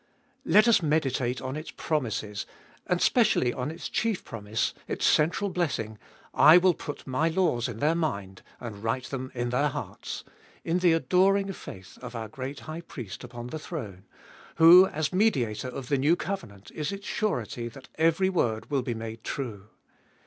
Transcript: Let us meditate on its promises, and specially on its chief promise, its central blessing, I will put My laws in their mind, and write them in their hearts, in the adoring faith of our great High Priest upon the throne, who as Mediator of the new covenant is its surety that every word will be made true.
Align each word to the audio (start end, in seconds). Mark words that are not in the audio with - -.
Let 0.45 0.67
us 0.67 0.81
meditate 0.81 1.43
on 1.43 1.55
its 1.55 1.69
promises, 1.69 2.47
and 2.87 2.99
specially 2.99 3.53
on 3.53 3.69
its 3.69 3.87
chief 3.87 4.23
promise, 4.23 4.73
its 4.87 5.05
central 5.05 5.51
blessing, 5.51 5.99
I 6.33 6.57
will 6.57 6.73
put 6.73 7.05
My 7.05 7.27
laws 7.29 7.67
in 7.67 7.77
their 7.77 7.93
mind, 7.93 8.41
and 8.59 8.83
write 8.83 9.11
them 9.11 9.31
in 9.35 9.51
their 9.51 9.67
hearts, 9.67 10.23
in 10.63 10.79
the 10.79 10.93
adoring 10.93 11.53
faith 11.53 11.99
of 12.01 12.15
our 12.15 12.27
great 12.29 12.61
High 12.61 12.81
Priest 12.81 13.23
upon 13.23 13.49
the 13.49 13.59
throne, 13.59 14.05
who 14.55 14.87
as 14.87 15.13
Mediator 15.13 15.67
of 15.67 15.87
the 15.89 15.99
new 15.99 16.15
covenant 16.15 16.71
is 16.71 16.91
its 16.91 17.05
surety 17.05 17.67
that 17.67 17.89
every 17.93 18.27
word 18.27 18.71
will 18.71 18.81
be 18.81 18.95
made 18.95 19.23
true. 19.23 19.67